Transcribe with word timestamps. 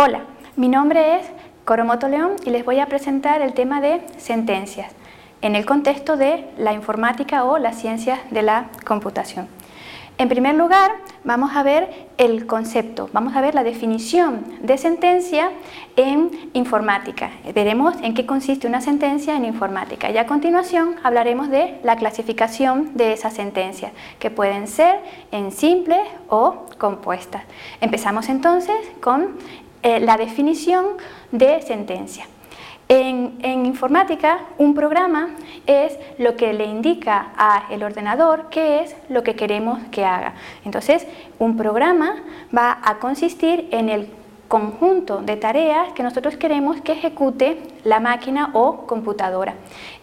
Hola, 0.00 0.20
mi 0.54 0.68
nombre 0.68 1.16
es 1.16 1.26
Coromoto 1.64 2.06
León 2.06 2.36
y 2.44 2.50
les 2.50 2.64
voy 2.64 2.78
a 2.78 2.86
presentar 2.86 3.42
el 3.42 3.52
tema 3.52 3.80
de 3.80 4.00
sentencias 4.16 4.92
en 5.42 5.56
el 5.56 5.66
contexto 5.66 6.16
de 6.16 6.48
la 6.56 6.72
informática 6.72 7.42
o 7.42 7.58
las 7.58 7.80
ciencias 7.80 8.20
de 8.30 8.42
la 8.42 8.68
computación. 8.86 9.48
En 10.16 10.28
primer 10.28 10.54
lugar, 10.54 10.92
vamos 11.24 11.50
a 11.56 11.64
ver 11.64 12.08
el 12.16 12.46
concepto, 12.46 13.10
vamos 13.12 13.34
a 13.34 13.40
ver 13.40 13.56
la 13.56 13.64
definición 13.64 14.44
de 14.60 14.78
sentencia 14.78 15.50
en 15.96 16.30
informática. 16.52 17.30
Veremos 17.52 17.96
en 18.00 18.14
qué 18.14 18.24
consiste 18.24 18.68
una 18.68 18.80
sentencia 18.80 19.36
en 19.36 19.44
informática 19.44 20.10
y 20.10 20.18
a 20.18 20.26
continuación 20.26 20.94
hablaremos 21.02 21.50
de 21.50 21.80
la 21.82 21.96
clasificación 21.96 22.96
de 22.96 23.12
esas 23.12 23.34
sentencias, 23.34 23.90
que 24.20 24.30
pueden 24.30 24.68
ser 24.68 25.00
en 25.32 25.50
simples 25.50 26.02
o 26.28 26.66
compuestas. 26.78 27.42
Empezamos 27.80 28.28
entonces 28.28 28.76
con 29.00 29.36
eh, 29.82 30.00
la 30.00 30.16
definición 30.16 30.86
de 31.32 31.62
sentencia. 31.62 32.26
En, 32.90 33.66
informática, 33.66 34.38
un 34.56 34.72
programa 34.72 35.30
es 35.66 35.98
lo 36.16 36.36
que 36.36 36.54
le 36.54 36.64
indica 36.64 37.32
al 37.36 37.82
ordenador 37.82 38.46
qué 38.50 38.80
es 38.80 38.96
lo 39.10 39.22
que 39.22 39.36
queremos 39.36 39.78
que 39.90 40.06
haga. 40.06 40.32
Entonces, 40.64 41.06
un 41.38 41.58
programa 41.58 42.16
va 42.56 42.78
a 42.82 42.98
consistir 42.98 43.68
en 43.72 43.90
el 43.90 44.08
conjunto 44.48 45.20
de 45.20 45.36
tareas 45.36 45.92
que 45.92 46.02
nosotros 46.02 46.38
queremos 46.38 46.80
que 46.80 46.92
ejecute 46.92 47.58
la 47.84 48.00
máquina 48.00 48.52
o 48.54 48.86
computadora. 48.86 49.54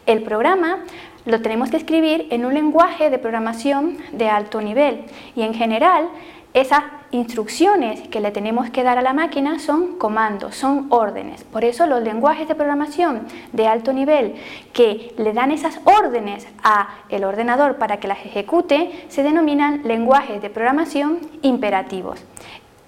El 0.05 0.21
programa 0.21 0.83
lo 1.25 1.41
tenemos 1.41 1.71
que 1.71 1.77
escribir 1.77 2.27
en 2.29 2.45
un 2.45 2.53
lenguaje 2.53 3.09
de 3.09 3.17
programación 3.17 3.97
de 4.11 4.29
alto 4.29 4.61
nivel 4.61 5.05
y 5.35 5.41
en 5.41 5.55
general 5.55 6.07
esas 6.55 6.83
instrucciones 7.11 8.07
que 8.07 8.21
le 8.21 8.31
tenemos 8.31 8.69
que 8.69 8.83
dar 8.83 8.97
a 8.97 9.01
la 9.01 9.11
máquina 9.11 9.59
son 9.59 9.97
comandos, 9.97 10.55
son 10.55 10.87
órdenes. 10.89 11.43
Por 11.43 11.65
eso 11.65 11.85
los 11.85 12.01
lenguajes 12.01 12.47
de 12.47 12.55
programación 12.55 13.27
de 13.51 13.67
alto 13.67 13.91
nivel 13.91 14.35
que 14.71 15.13
le 15.17 15.33
dan 15.33 15.51
esas 15.51 15.81
órdenes 15.83 16.47
a 16.63 16.87
el 17.09 17.25
ordenador 17.25 17.75
para 17.75 17.97
que 17.97 18.07
las 18.07 18.25
ejecute 18.25 19.05
se 19.09 19.21
denominan 19.21 19.81
lenguajes 19.83 20.41
de 20.41 20.49
programación 20.49 21.19
imperativos. 21.41 22.23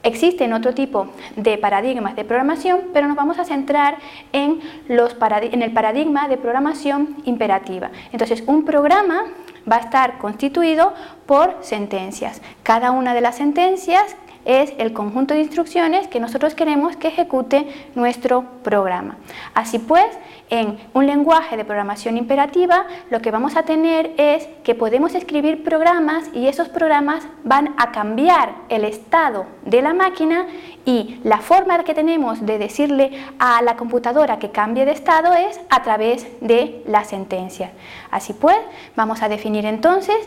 Existen 0.07 0.53
otro 0.53 0.73
tipo 0.73 1.07
de 1.35 1.57
paradigmas 1.57 2.15
de 2.15 2.23
programación, 2.23 2.79
pero 2.93 3.09
nos 3.09 3.17
vamos 3.17 3.39
a 3.39 3.43
centrar 3.43 3.97
en, 4.31 4.61
en 4.87 5.61
el 5.61 5.73
paradigma 5.73 6.29
de 6.29 6.37
programación 6.37 7.17
imperativa. 7.25 7.91
Entonces, 8.13 8.41
un 8.47 8.63
programa 8.63 9.25
va 9.69 9.75
a 9.75 9.79
estar 9.79 10.17
constituido 10.17 10.93
por 11.25 11.57
sentencias. 11.59 12.41
Cada 12.63 12.91
una 12.91 13.13
de 13.13 13.19
las 13.19 13.35
sentencias 13.35 14.15
es 14.47 14.73
el 14.77 14.93
conjunto 14.93 15.33
de 15.33 15.41
instrucciones 15.41 16.07
que 16.07 16.21
nosotros 16.21 16.55
queremos 16.55 16.95
que 16.95 17.09
ejecute 17.09 17.67
nuestro 17.95 18.45
programa. 18.63 19.17
Así 19.53 19.77
pues, 19.77 20.05
en 20.49 20.79
un 20.93 21.05
lenguaje 21.05 21.57
de 21.57 21.65
programación 21.65 22.15
imperativa, 22.15 22.85
lo 23.09 23.19
que 23.19 23.29
vamos 23.29 23.57
a 23.57 23.63
tener 23.63 24.13
es 24.17 24.47
que 24.63 24.73
podemos 24.73 25.13
escribir 25.15 25.63
programas 25.63 26.29
y 26.33 26.47
esos 26.47 26.69
programas 26.69 27.27
van 27.43 27.75
a 27.77 27.91
cambiar 27.91 28.55
el 28.69 28.85
estado 28.85 29.45
de 29.65 29.81
la 29.81 29.93
máquina 29.93 30.47
y 30.85 31.19
la 31.25 31.39
forma 31.39 31.83
que 31.83 31.93
tenemos 31.93 32.45
de 32.45 32.57
decirle 32.57 33.11
a 33.39 33.61
la 33.61 33.75
computadora 33.75 34.39
que 34.39 34.51
cambie 34.51 34.85
de 34.85 34.93
estado 34.93 35.33
es 35.33 35.59
a 35.69 35.83
través 35.83 36.25
de 36.39 36.81
la 36.87 37.03
sentencia. 37.03 37.71
Así 38.09 38.31
pues, 38.31 38.57
vamos 38.95 39.21
a 39.21 39.27
definir 39.27 39.65
entonces 39.65 40.17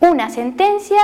una 0.00 0.30
sentencia 0.30 0.98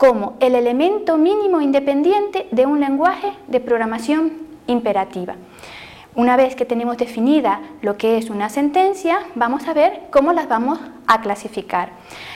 como 0.00 0.38
el 0.40 0.54
elemento 0.54 1.18
mínimo 1.18 1.60
independiente 1.60 2.48
de 2.52 2.64
un 2.64 2.80
lenguaje 2.80 3.34
de 3.48 3.60
programación 3.60 4.32
imperativa. 4.66 5.34
Una 6.14 6.38
vez 6.38 6.56
que 6.56 6.64
tenemos 6.64 6.96
definida 6.96 7.60
lo 7.82 7.98
que 7.98 8.16
es 8.16 8.30
una 8.30 8.48
sentencia, 8.48 9.18
vamos 9.34 9.68
a 9.68 9.74
ver 9.74 10.04
cómo 10.10 10.32
las 10.32 10.48
vamos 10.48 10.80
a 11.06 11.20
clasificar. 11.20 11.90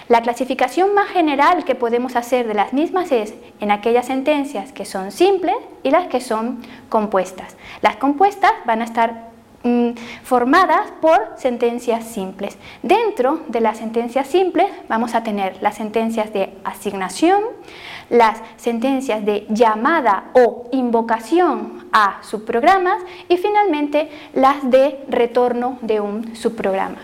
La 0.08 0.20
clasificación 0.20 0.92
más 0.92 1.08
general 1.08 1.64
que 1.64 1.74
podemos 1.74 2.16
hacer 2.16 2.46
de 2.46 2.52
las 2.52 2.74
mismas 2.74 3.10
es 3.12 3.32
en 3.60 3.70
aquellas 3.70 4.08
sentencias 4.08 4.72
que 4.72 4.84
son 4.84 5.10
simples 5.10 5.56
y 5.82 5.90
las 5.90 6.08
que 6.08 6.20
son 6.20 6.60
compuestas. 6.90 7.56
Las 7.80 7.96
compuestas 7.96 8.52
van 8.66 8.82
a 8.82 8.84
estar 8.84 9.33
formadas 10.22 10.90
por 11.00 11.32
sentencias 11.36 12.04
simples. 12.04 12.58
Dentro 12.82 13.40
de 13.48 13.60
las 13.60 13.78
sentencias 13.78 14.26
simples 14.26 14.66
vamos 14.88 15.14
a 15.14 15.22
tener 15.22 15.56
las 15.62 15.76
sentencias 15.76 16.32
de 16.32 16.52
asignación, 16.64 17.42
las 18.10 18.38
sentencias 18.56 19.24
de 19.24 19.46
llamada 19.48 20.24
o 20.34 20.68
invocación 20.72 21.88
a 21.92 22.22
subprogramas 22.22 23.02
y 23.28 23.38
finalmente 23.38 24.10
las 24.34 24.70
de 24.70 25.02
retorno 25.08 25.78
de 25.80 26.00
un 26.00 26.36
subprograma. 26.36 26.98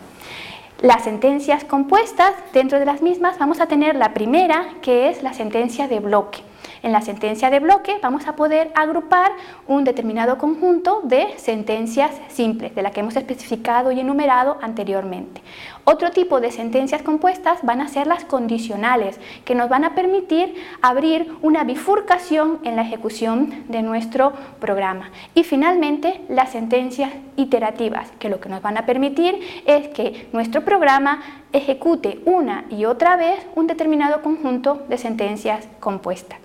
Las 0.81 1.04
sentencias 1.04 1.65
compuestas, 1.65 2.32
dentro 2.53 2.78
de 2.78 2.87
las 2.87 3.03
mismas 3.03 3.38
vamos 3.38 3.60
a 3.60 3.66
tener 3.66 3.97
la 3.97 4.15
primera 4.15 4.75
que 4.81 5.10
es 5.10 5.22
la 5.22 5.34
sentencia 5.34 5.88
de 5.88 6.00
bloque. 6.00 6.49
En 6.82 6.92
la 6.92 7.02
sentencia 7.02 7.50
de 7.50 7.60
bloque 7.60 7.98
vamos 8.02 8.26
a 8.26 8.36
poder 8.36 8.72
agrupar 8.74 9.32
un 9.66 9.84
determinado 9.84 10.38
conjunto 10.38 11.00
de 11.04 11.34
sentencias 11.36 12.10
simples, 12.28 12.74
de 12.74 12.82
la 12.82 12.91
que 12.91 13.00
hemos 13.00 13.16
especificado 13.16 13.92
y 13.92 14.00
enumerado 14.00 14.56
anteriormente. 14.62 15.42
Otro 15.84 16.10
tipo 16.10 16.41
de 16.41 16.50
sentencias 16.50 17.02
compuestas 17.02 17.58
van 17.62 17.82
a 17.82 17.88
ser 17.88 18.06
las 18.06 18.24
condicionales, 18.24 19.20
que 19.44 19.54
nos 19.54 19.68
van 19.68 19.84
a 19.84 19.94
permitir 19.94 20.54
abrir 20.80 21.34
una 21.42 21.64
bifurcación 21.64 22.60
en 22.64 22.76
la 22.76 22.82
ejecución 22.82 23.64
de 23.68 23.82
nuestro 23.82 24.32
programa. 24.58 25.10
Y 25.34 25.44
finalmente, 25.44 26.22
las 26.28 26.52
sentencias 26.52 27.12
iterativas, 27.36 28.10
que 28.18 28.30
lo 28.30 28.41
que 28.41 28.48
nos 28.48 28.62
van 28.62 28.78
a 28.78 28.86
permitir 28.86 29.38
es 29.66 29.88
que 29.88 30.28
nuestro 30.32 30.64
programa 30.64 31.22
ejecute 31.52 32.20
una 32.24 32.64
y 32.70 32.86
otra 32.86 33.16
vez 33.16 33.38
un 33.54 33.66
determinado 33.66 34.22
conjunto 34.22 34.82
de 34.88 34.97
sentencias 34.97 35.66
compuestas. 35.80 36.38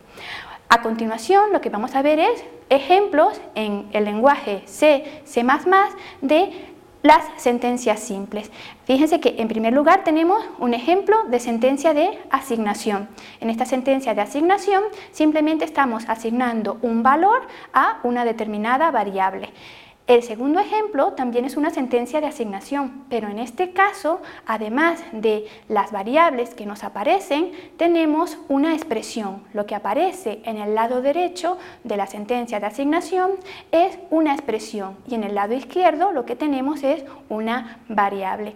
A 0.67 0.81
continuación, 0.81 1.51
lo 1.51 1.61
que 1.61 1.69
vamos 1.69 1.95
a 1.95 2.01
ver 2.01 2.19
es 2.19 2.43
ejemplos 2.69 3.39
en 3.53 3.87
el 3.93 4.05
lenguaje 4.05 4.63
C, 4.65 5.21
C++ 5.25 5.45
de 6.21 6.51
las 7.03 7.23
sentencias 7.37 7.99
simples. 7.99 8.51
Fíjense 8.85 9.19
que 9.19 9.35
en 9.37 9.47
primer 9.47 9.73
lugar 9.73 10.03
tenemos 10.03 10.43
un 10.57 10.73
ejemplo 10.73 11.25
de 11.25 11.39
sentencia 11.39 11.93
de 11.93 12.19
asignación. 12.31 13.07
En 13.41 13.51
esta 13.51 13.65
sentencia 13.65 14.15
de 14.15 14.21
asignación 14.21 14.81
simplemente 15.11 15.65
estamos 15.65 16.09
asignando 16.09 16.79
un 16.81 17.03
valor 17.03 17.43
a 17.73 17.99
una 18.01 18.25
determinada 18.25 18.89
variable. 18.89 19.49
El 20.07 20.21
segundo 20.21 20.59
ejemplo 20.59 21.13
también 21.13 21.45
es 21.45 21.57
una 21.57 21.71
sentencia 21.71 22.21
de 22.21 22.27
asignación, 22.27 23.05
pero 23.09 23.27
en 23.27 23.39
este 23.39 23.71
caso, 23.71 24.21
además 24.45 25.03
de 25.11 25.47
las 25.67 25.91
variables 25.91 26.53
que 26.53 26.67
nos 26.67 26.83
aparecen, 26.83 27.51
tenemos 27.77 28.37
una 28.47 28.75
expresión. 28.75 29.41
Lo 29.53 29.65
que 29.65 29.73
aparece 29.73 30.41
en 30.45 30.57
el 30.57 30.75
lado 30.75 31.01
derecho 31.01 31.57
de 31.83 31.97
la 31.97 32.05
sentencia 32.05 32.59
de 32.59 32.67
asignación 32.67 33.31
es 33.71 33.97
una 34.11 34.35
expresión 34.35 34.95
y 35.07 35.15
en 35.15 35.23
el 35.23 35.33
lado 35.33 35.55
izquierdo 35.55 36.11
lo 36.11 36.27
que 36.27 36.35
tenemos 36.35 36.83
es 36.83 37.03
una 37.27 37.79
variable. 37.89 38.53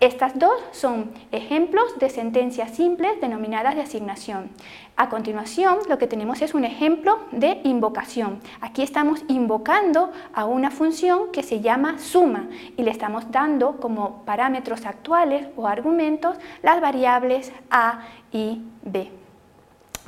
Estas 0.00 0.38
dos 0.38 0.58
son 0.72 1.12
ejemplos 1.30 1.98
de 1.98 2.08
sentencias 2.08 2.70
simples 2.70 3.20
denominadas 3.20 3.74
de 3.74 3.82
asignación. 3.82 4.48
A 4.96 5.10
continuación, 5.10 5.76
lo 5.90 5.98
que 5.98 6.06
tenemos 6.06 6.40
es 6.40 6.54
un 6.54 6.64
ejemplo 6.64 7.18
de 7.32 7.60
invocación. 7.64 8.40
Aquí 8.62 8.82
estamos 8.82 9.22
invocando 9.28 10.10
a 10.32 10.46
una 10.46 10.70
función 10.70 11.30
que 11.32 11.42
se 11.42 11.60
llama 11.60 11.98
suma 11.98 12.48
y 12.78 12.82
le 12.82 12.90
estamos 12.90 13.30
dando 13.30 13.76
como 13.76 14.24
parámetros 14.24 14.86
actuales 14.86 15.48
o 15.54 15.66
argumentos 15.66 16.38
las 16.62 16.80
variables 16.80 17.52
a 17.70 18.00
y 18.32 18.62
b 18.82 19.29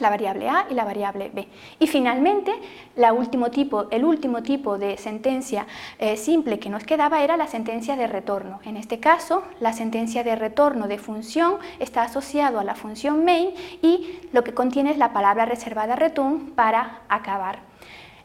la 0.03 0.11
variable 0.11 0.49
A 0.49 0.67
y 0.69 0.75
la 0.75 0.85
variable 0.85 1.31
B. 1.33 1.49
Y 1.79 1.87
finalmente, 1.87 2.53
el 2.97 3.13
último 4.05 4.43
tipo 4.43 4.79
de 4.79 4.97
sentencia 4.99 5.67
eh, 5.99 6.17
simple 6.17 6.59
que 6.59 6.69
nos 6.69 6.85
quedaba 6.85 7.23
era 7.23 7.37
la 7.37 7.47
sentencia 7.47 7.97
de 7.97 8.07
retorno. 8.07 8.61
En 8.65 8.77
este 8.77 9.01
caso, 9.01 9.45
la 9.61 9.73
sentencia 9.73 10.23
de 10.25 10.37
retorno 10.37 10.89
de 10.89 10.99
función 10.99 11.57
está 11.79 12.03
asociado 12.03 12.61
a 12.61 12.65
la 12.65 12.75
función 12.75 13.25
main 13.25 13.51
y 13.81 14.21
lo 14.33 14.45
que 14.45 14.53
contiene 14.53 14.91
es 14.91 14.99
la 14.99 15.13
palabra 15.13 15.47
reservada 15.47 15.97
return 15.97 16.53
para 16.55 17.03
acabar. 17.09 17.61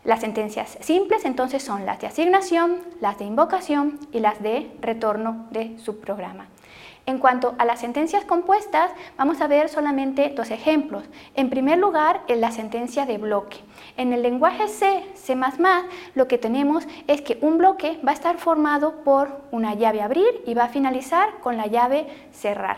Las 0.04 0.22
sentencias 0.22 0.78
simples 0.81 1.25
entonces 1.25 1.62
son 1.62 1.86
las 1.86 2.00
de 2.00 2.07
asignación, 2.07 2.78
las 3.02 3.19
de 3.19 3.25
invocación 3.25 4.00
y 4.12 4.22
las 4.22 4.42
de 4.42 4.72
retorno 4.81 5.48
de 5.52 5.78
subprograma. 5.80 6.48
En 7.07 7.19
cuanto 7.19 7.56
a 7.57 7.63
las 7.63 7.80
sentencias 7.80 8.25
compuestas, 8.25 8.92
vamos 9.18 9.39
a 9.39 9.48
ver 9.48 9.69
solamente 9.69 10.33
dos 10.36 10.51
ejemplos. 10.51 11.06
En 11.36 11.50
primer 11.50 11.77
lugar, 11.77 12.21
en 12.27 12.42
la 12.42 12.51
sentencia 12.51 13.06
de 13.06 13.18
bloque. 13.18 13.59
En 13.95 14.12
el 14.12 14.21
lenguaje 14.21 14.68
C, 14.68 15.06
C++, 15.15 15.38
lo 16.15 16.27
que 16.27 16.38
tenemos 16.38 16.86
es 17.07 17.21
que 17.21 17.38
un 17.39 17.59
bloque 17.59 17.98
va 18.06 18.12
a 18.12 18.13
estar 18.13 18.38
formado 18.38 19.06
por 19.06 19.42
una 19.51 19.74
llave 19.74 20.01
abrir 20.01 20.44
y 20.45 20.54
va 20.54 20.65
a 20.65 20.69
finalizar 20.69 21.39
con 21.39 21.56
la 21.56 21.68
llave 21.68 22.07
cerrar. 22.33 22.75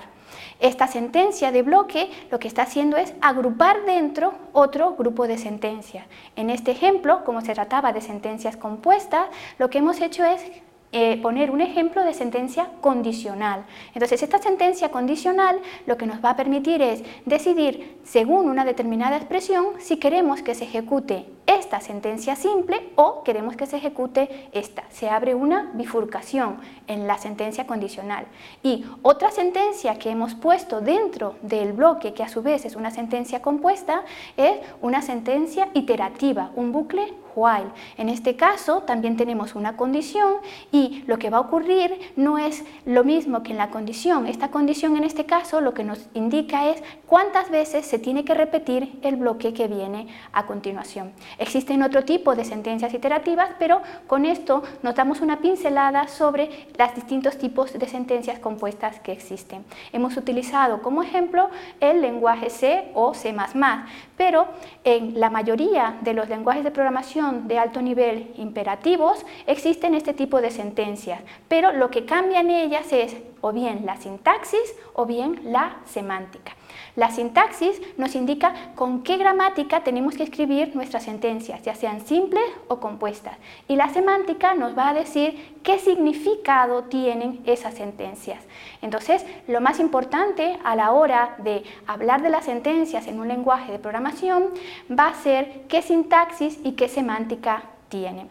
Esta 0.59 0.85
sentencia 0.85 1.51
de 1.51 1.63
bloque 1.63 2.11
lo 2.29 2.37
que 2.37 2.47
está 2.47 2.61
haciendo 2.61 2.97
es 2.97 3.15
agrupar 3.21 3.83
dentro 3.85 4.35
otro 4.53 4.95
grupo 4.95 5.25
de 5.25 5.39
sentencias. 5.39 6.05
En 6.35 6.51
este 6.51 6.69
ejemplo, 6.69 7.23
como 7.23 7.41
se 7.41 7.55
trataba 7.55 7.93
de 7.93 8.01
sentencias 8.01 8.57
compuestas, 8.57 9.25
lo 9.57 9.71
que 9.71 9.79
hemos 9.79 10.01
hecho 10.01 10.23
es 10.23 10.43
eh, 10.91 11.19
poner 11.21 11.51
un 11.51 11.61
ejemplo 11.61 12.03
de 12.03 12.13
sentencia 12.13 12.69
condicional. 12.81 13.65
Entonces, 13.93 14.23
esta 14.23 14.39
sentencia 14.39 14.89
condicional 14.89 15.59
lo 15.85 15.97
que 15.97 16.07
nos 16.07 16.23
va 16.23 16.31
a 16.31 16.35
permitir 16.35 16.81
es 16.81 17.03
decidir, 17.25 17.99
según 18.03 18.49
una 18.49 18.65
determinada 18.65 19.17
expresión, 19.17 19.65
si 19.79 19.97
queremos 19.97 20.41
que 20.41 20.55
se 20.55 20.63
ejecute 20.63 21.27
esta 21.49 21.81
sentencia 21.81 22.35
simple 22.35 22.91
o 22.95 23.23
queremos 23.23 23.55
que 23.55 23.65
se 23.65 23.77
ejecute 23.77 24.49
esta. 24.51 24.83
Se 24.91 25.09
abre 25.09 25.33
una 25.33 25.71
bifurcación 25.73 26.57
en 26.85 27.07
la 27.07 27.17
sentencia 27.17 27.65
condicional. 27.65 28.27
Y 28.61 28.85
otra 29.01 29.31
sentencia 29.31 29.97
que 29.97 30.11
hemos 30.11 30.35
puesto 30.35 30.79
dentro 30.79 31.37
del 31.41 31.73
bloque, 31.73 32.13
que 32.13 32.21
a 32.21 32.29
su 32.29 32.43
vez 32.43 32.65
es 32.65 32.75
una 32.75 32.91
sentencia 32.91 33.41
compuesta, 33.41 34.03
es 34.37 34.59
una 34.81 35.01
sentencia 35.01 35.69
iterativa, 35.73 36.51
un 36.55 36.71
bucle 36.71 37.15
while. 37.35 37.71
En 37.97 38.09
este 38.09 38.35
caso 38.35 38.81
también 38.81 39.17
tenemos 39.17 39.55
una 39.55 39.77
condición 39.77 40.35
y 40.71 41.03
lo 41.07 41.17
que 41.17 41.29
va 41.29 41.37
a 41.37 41.41
ocurrir 41.41 42.13
no 42.15 42.37
es 42.37 42.63
lo 42.85 43.03
mismo 43.03 43.43
que 43.43 43.51
en 43.51 43.57
la 43.57 43.69
condición. 43.69 44.27
Esta 44.27 44.49
condición 44.49 44.97
en 44.97 45.03
este 45.03 45.25
caso 45.25 45.61
lo 45.61 45.73
que 45.73 45.83
nos 45.83 46.07
indica 46.13 46.69
es 46.69 46.83
cuántas 47.07 47.49
veces 47.49 47.85
se 47.85 47.99
tiene 47.99 48.25
que 48.25 48.33
repetir 48.33 48.99
el 49.01 49.15
bloque 49.15 49.53
que 49.53 49.67
viene 49.67 50.07
a 50.33 50.45
continuación. 50.45 51.13
Existen 51.39 51.81
otro 51.83 52.03
tipo 52.03 52.35
de 52.35 52.43
sentencias 52.43 52.93
iterativas, 52.93 53.49
pero 53.57 53.81
con 54.07 54.25
esto 54.25 54.61
nos 54.83 54.93
damos 54.93 55.21
una 55.21 55.39
pincelada 55.39 56.07
sobre 56.07 56.67
los 56.77 56.95
distintos 56.95 57.37
tipos 57.37 57.73
de 57.73 57.87
sentencias 57.87 58.39
compuestas 58.39 58.99
que 58.99 59.13
existen. 59.13 59.63
Hemos 59.93 60.17
utilizado 60.17 60.81
como 60.81 61.01
ejemplo 61.01 61.49
el 61.79 62.01
lenguaje 62.01 62.49
C 62.49 62.91
o 62.93 63.13
C++, 63.13 63.33
pero 64.17 64.47
en 64.83 65.19
la 65.19 65.29
mayoría 65.29 65.97
de 66.01 66.13
los 66.13 66.27
lenguajes 66.27 66.63
de 66.63 66.71
programación 66.71 67.47
de 67.47 67.57
alto 67.57 67.81
nivel 67.81 68.33
imperativos 68.37 69.25
existen 69.47 69.95
este 69.95 70.13
tipo 70.13 70.41
de 70.41 70.51
sentencias, 70.51 71.21
pero 71.47 71.71
lo 71.71 71.89
que 71.89 72.05
cambia 72.05 72.41
en 72.41 72.51
ellas 72.51 72.91
es 72.91 73.15
o 73.41 73.51
bien 73.51 73.85
la 73.85 73.97
sintaxis 73.97 74.75
o 74.93 75.05
bien 75.05 75.39
la 75.43 75.77
semántica. 75.85 76.53
La 76.95 77.11
sintaxis 77.11 77.81
nos 77.97 78.15
indica 78.15 78.53
con 78.75 79.03
qué 79.03 79.17
gramática 79.17 79.83
tenemos 79.83 80.15
que 80.15 80.23
escribir 80.23 80.75
nuestras 80.75 81.03
sentencias, 81.03 81.61
ya 81.61 81.75
sean 81.75 82.05
simples 82.05 82.43
o 82.67 82.79
compuestas. 82.79 83.37
Y 83.67 83.75
la 83.75 83.89
semántica 83.89 84.53
nos 84.53 84.77
va 84.77 84.89
a 84.89 84.93
decir 84.93 85.59
qué 85.63 85.79
significado 85.79 86.83
tienen 86.83 87.41
esas 87.45 87.75
sentencias. 87.75 88.43
Entonces, 88.81 89.25
lo 89.47 89.61
más 89.61 89.79
importante 89.79 90.59
a 90.63 90.75
la 90.75 90.91
hora 90.91 91.35
de 91.39 91.63
hablar 91.87 92.21
de 92.21 92.29
las 92.29 92.45
sentencias 92.45 93.07
en 93.07 93.19
un 93.19 93.27
lenguaje 93.27 93.71
de 93.71 93.79
programación 93.79 94.49
va 94.91 95.07
a 95.07 95.13
ser 95.13 95.63
qué 95.67 95.81
sintaxis 95.81 96.59
y 96.63 96.73
qué 96.73 96.87
semántica 96.87 97.63
tienen. 97.89 98.29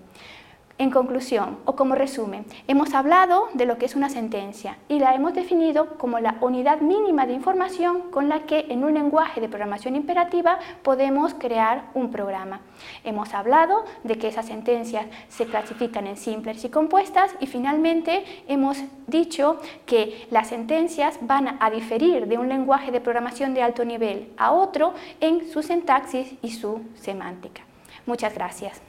En 0.81 0.93
conclusión, 0.93 1.59
o 1.65 1.75
como 1.75 1.97
resumen, 1.97 2.47
hemos 2.69 2.95
hablado 2.95 3.49
de 3.53 3.67
lo 3.67 3.79
que 3.79 3.87
es 3.87 3.97
una 3.97 4.09
sentencia 4.09 4.79
y 4.89 5.01
la 5.01 5.13
hemos 5.13 5.35
definido 5.35 5.99
como 5.99 6.21
la 6.21 6.37
unidad 6.41 6.81
mínima 6.81 7.27
de 7.27 7.33
información 7.33 8.13
con 8.13 8.29
la 8.29 8.47
que 8.47 8.67
en 8.69 8.85
un 8.85 8.95
lenguaje 8.95 9.41
de 9.41 9.49
programación 9.49 9.97
imperativa 9.97 10.61
podemos 10.85 11.35
crear 11.35 11.91
un 11.95 12.13
programa. 12.13 12.61
Hemos 13.03 13.35
hablado 13.35 13.85
de 14.05 14.19
que 14.19 14.29
esas 14.29 14.47
sentencias 14.47 15.07
se 15.29 15.47
clasifican 15.47 16.07
en 16.07 16.17
simples 16.17 16.65
y 16.65 16.69
compuestas 16.69 17.35
y 17.41 17.49
finalmente 17.49 18.25
hemos 18.47 18.79
dicho 19.09 19.59
que 19.85 20.29
las 20.31 20.47
sentencias 20.47 21.19
van 21.23 21.57
a 21.59 21.71
diferir 21.71 22.29
de 22.29 22.39
un 22.39 22.49
lenguaje 22.49 22.93
de 22.93 23.01
programación 23.01 23.53
de 23.53 23.65
alto 23.65 23.85
nivel 23.85 24.33
a 24.37 24.53
otro 24.53 24.95
en 25.19 25.51
su 25.51 25.61
sintaxis 25.65 26.35
y 26.41 26.53
su 26.53 26.83
semántica. 26.95 27.63
Muchas 28.07 28.33
gracias. 28.33 28.81